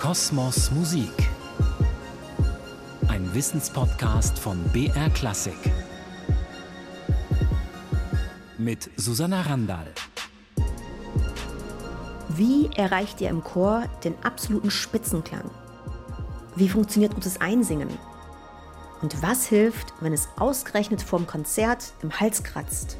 Kosmos 0.00 0.70
Musik. 0.70 1.12
Ein 3.08 3.34
Wissenspodcast 3.34 4.38
von 4.38 4.58
BR 4.72 5.10
Klassik. 5.10 5.58
Mit 8.56 8.90
Susanna 8.96 9.42
Randall. 9.42 9.92
Wie 12.30 12.70
erreicht 12.74 13.20
ihr 13.20 13.28
im 13.28 13.44
Chor 13.44 13.90
den 14.02 14.14
absoluten 14.24 14.70
Spitzenklang? 14.70 15.50
Wie 16.56 16.70
funktioniert 16.70 17.14
gutes 17.14 17.38
Einsingen? 17.42 17.90
Und 19.02 19.22
was 19.22 19.44
hilft, 19.44 19.92
wenn 20.00 20.14
es 20.14 20.30
ausgerechnet 20.38 21.02
vorm 21.02 21.26
Konzert 21.26 21.92
im 22.00 22.18
Hals 22.18 22.42
kratzt? 22.42 22.96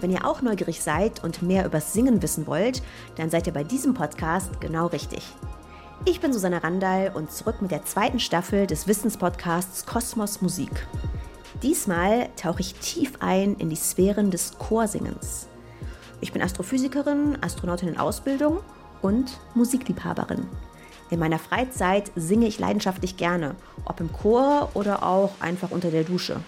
Wenn 0.00 0.10
ihr 0.10 0.26
auch 0.26 0.42
neugierig 0.42 0.82
seid 0.82 1.24
und 1.24 1.42
mehr 1.42 1.64
übers 1.64 1.92
Singen 1.92 2.20
wissen 2.22 2.46
wollt, 2.46 2.82
dann 3.16 3.30
seid 3.30 3.46
ihr 3.46 3.52
bei 3.52 3.64
diesem 3.64 3.94
Podcast 3.94 4.60
genau 4.60 4.86
richtig. 4.86 5.22
Ich 6.04 6.20
bin 6.20 6.32
Susanne 6.32 6.62
Randall 6.62 7.12
und 7.14 7.32
zurück 7.32 7.62
mit 7.62 7.70
der 7.70 7.84
zweiten 7.84 8.20
Staffel 8.20 8.66
des 8.66 8.86
Wissenspodcasts 8.86 9.86
Kosmos 9.86 10.42
Musik. 10.42 10.86
Diesmal 11.62 12.28
tauche 12.36 12.60
ich 12.60 12.74
tief 12.74 13.14
ein 13.20 13.56
in 13.56 13.70
die 13.70 13.76
Sphären 13.76 14.30
des 14.30 14.58
Chorsingens. 14.58 15.48
Ich 16.20 16.32
bin 16.32 16.42
Astrophysikerin, 16.42 17.38
Astronautin 17.40 17.88
in 17.88 17.98
Ausbildung 17.98 18.60
und 19.00 19.40
Musikliebhaberin. 19.54 20.46
In 21.08 21.18
meiner 21.18 21.38
Freizeit 21.38 22.12
singe 22.16 22.46
ich 22.46 22.58
leidenschaftlich 22.58 23.16
gerne, 23.16 23.54
ob 23.84 24.00
im 24.00 24.12
Chor 24.12 24.70
oder 24.74 25.02
auch 25.02 25.32
einfach 25.40 25.70
unter 25.70 25.90
der 25.90 26.04
Dusche. 26.04 26.40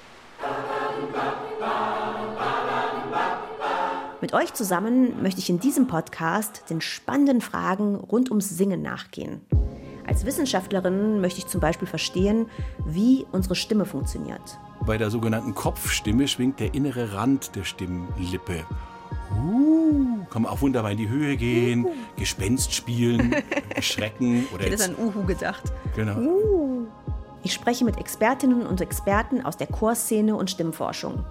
Mit 4.20 4.34
euch 4.34 4.52
zusammen 4.52 5.22
möchte 5.22 5.38
ich 5.38 5.48
in 5.48 5.60
diesem 5.60 5.86
Podcast 5.86 6.64
den 6.70 6.80
spannenden 6.80 7.40
Fragen 7.40 7.94
rund 7.94 8.30
ums 8.30 8.48
Singen 8.48 8.82
nachgehen. 8.82 9.42
Als 10.08 10.24
Wissenschaftlerin 10.24 11.20
möchte 11.20 11.38
ich 11.38 11.46
zum 11.46 11.60
Beispiel 11.60 11.86
verstehen, 11.86 12.46
wie 12.84 13.26
unsere 13.30 13.54
Stimme 13.54 13.84
funktioniert. 13.84 14.58
Bei 14.84 14.98
der 14.98 15.10
sogenannten 15.10 15.54
Kopfstimme 15.54 16.26
schwingt 16.26 16.58
der 16.58 16.74
innere 16.74 17.12
Rand 17.12 17.54
der 17.54 17.62
Stimmlippe. 17.62 18.64
Uh, 19.40 20.24
kann 20.30 20.42
man 20.42 20.50
auch 20.50 20.62
wunderbar 20.62 20.90
in 20.90 20.98
die 20.98 21.08
Höhe 21.08 21.36
gehen, 21.36 21.84
uh. 21.84 21.90
Gespenst 22.16 22.74
spielen, 22.74 23.36
schrecken 23.80 24.48
oder. 24.52 24.64
Ich 24.64 24.72
hätte 24.72 24.86
an 24.86 24.96
Uhu 24.96 25.24
gedacht. 25.26 25.62
Genau. 25.94 26.18
Uh. 26.18 26.86
Ich 27.44 27.52
spreche 27.52 27.84
mit 27.84 27.98
Expertinnen 27.98 28.66
und 28.66 28.80
Experten 28.80 29.44
aus 29.44 29.56
der 29.56 29.68
Chorszene 29.68 30.34
und 30.34 30.50
Stimmforschung. 30.50 31.24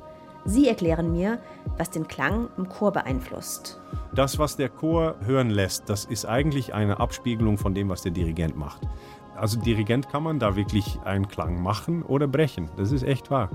Sie 0.47 0.69
erklären 0.69 1.11
mir, 1.11 1.39
was 1.77 1.89
den 1.89 2.07
Klang 2.07 2.47
im 2.57 2.69
Chor 2.69 2.93
beeinflusst. 2.93 3.81
Das, 4.15 4.39
was 4.39 4.55
der 4.55 4.69
Chor 4.69 5.15
hören 5.25 5.49
lässt, 5.49 5.89
das 5.89 6.05
ist 6.05 6.25
eigentlich 6.25 6.73
eine 6.73 7.01
Abspiegelung 7.01 7.57
von 7.57 7.75
dem, 7.75 7.89
was 7.89 8.01
der 8.01 8.13
Dirigent 8.13 8.55
macht. 8.55 8.81
Also 9.35 9.59
Dirigent 9.59 10.07
kann 10.07 10.23
man 10.23 10.39
da 10.39 10.55
wirklich 10.55 10.99
einen 11.03 11.27
Klang 11.27 11.61
machen 11.61 12.01
oder 12.01 12.27
brechen. 12.27 12.69
Das 12.77 12.93
ist 12.93 13.03
echt 13.03 13.29
wahr. 13.29 13.49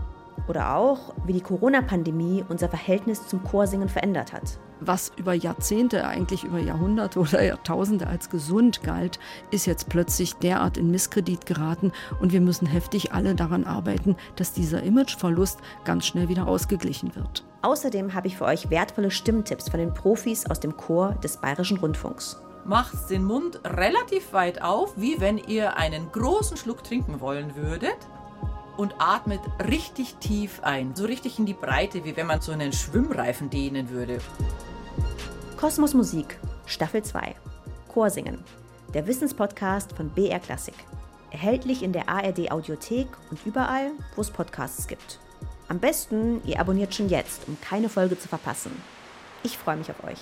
Oder 0.48 0.74
auch, 0.74 1.14
wie 1.24 1.32
die 1.32 1.40
Corona-Pandemie 1.40 2.44
unser 2.48 2.68
Verhältnis 2.68 3.26
zum 3.28 3.42
Chorsingen 3.44 3.88
verändert 3.88 4.32
hat. 4.32 4.58
Was 4.80 5.12
über 5.16 5.32
Jahrzehnte, 5.32 6.04
eigentlich 6.08 6.42
über 6.42 6.58
Jahrhunderte 6.58 7.20
oder 7.20 7.40
Jahrtausende 7.40 8.08
als 8.08 8.30
gesund 8.30 8.82
galt, 8.82 9.20
ist 9.52 9.66
jetzt 9.66 9.88
plötzlich 9.88 10.34
derart 10.34 10.76
in 10.76 10.90
Misskredit 10.90 11.46
geraten 11.46 11.92
und 12.20 12.32
wir 12.32 12.40
müssen 12.40 12.66
heftig 12.66 13.12
alle 13.12 13.36
daran 13.36 13.62
arbeiten, 13.62 14.16
dass 14.34 14.52
dieser 14.52 14.82
Imageverlust 14.82 15.60
ganz 15.84 16.06
schnell 16.06 16.28
wieder 16.28 16.48
ausgeglichen 16.48 17.14
wird. 17.14 17.44
Außerdem 17.62 18.12
habe 18.12 18.26
ich 18.26 18.36
für 18.36 18.44
euch 18.44 18.70
wertvolle 18.70 19.12
Stimmtipps 19.12 19.68
von 19.68 19.78
den 19.78 19.94
Profis 19.94 20.46
aus 20.46 20.58
dem 20.58 20.76
Chor 20.76 21.14
des 21.22 21.36
Bayerischen 21.36 21.78
Rundfunks. 21.78 22.42
Macht 22.64 23.08
den 23.08 23.24
Mund 23.24 23.60
relativ 23.64 24.32
weit 24.32 24.62
auf, 24.62 24.94
wie 24.96 25.20
wenn 25.20 25.38
ihr 25.38 25.76
einen 25.76 26.10
großen 26.10 26.56
Schluck 26.56 26.82
trinken 26.82 27.20
wollen 27.20 27.54
würdet 27.54 27.96
und 28.76 28.94
atmet 28.98 29.40
richtig 29.68 30.14
tief 30.16 30.60
ein, 30.62 30.94
so 30.94 31.04
richtig 31.04 31.38
in 31.38 31.46
die 31.46 31.54
Breite, 31.54 32.04
wie 32.04 32.16
wenn 32.16 32.26
man 32.26 32.40
so 32.40 32.52
einen 32.52 32.72
Schwimmreifen 32.72 33.50
dehnen 33.50 33.90
würde. 33.90 34.18
Kosmos 35.56 35.94
Musik, 35.94 36.38
Staffel 36.66 37.02
2. 37.02 37.34
Chorsingen. 37.88 38.38
Der 38.94 39.06
Wissenspodcast 39.06 39.92
von 39.92 40.10
BR 40.10 40.40
Klassik. 40.40 40.74
Erhältlich 41.30 41.82
in 41.82 41.92
der 41.92 42.08
ARD 42.08 42.50
Audiothek 42.50 43.08
und 43.30 43.44
überall, 43.46 43.92
wo 44.16 44.20
es 44.20 44.30
Podcasts 44.30 44.86
gibt. 44.86 45.18
Am 45.68 45.78
besten, 45.78 46.42
ihr 46.44 46.60
abonniert 46.60 46.94
schon 46.94 47.08
jetzt, 47.08 47.48
um 47.48 47.56
keine 47.60 47.88
Folge 47.88 48.18
zu 48.18 48.28
verpassen. 48.28 48.72
Ich 49.42 49.56
freue 49.56 49.76
mich 49.76 49.90
auf 49.90 50.04
euch. 50.04 50.18